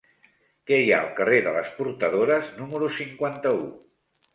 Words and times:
Què 0.71 0.79
hi 0.83 0.89
ha 0.93 1.01
al 1.01 1.11
carrer 1.21 1.39
de 1.49 1.55
les 1.59 1.71
Portadores 1.83 2.53
número 2.59 2.93
cinquanta-u? 3.01 3.67